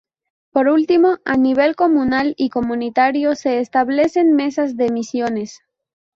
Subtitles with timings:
[0.51, 5.59] Por último, a nivel comunal y comunitario se establecen Mesas de Misiones.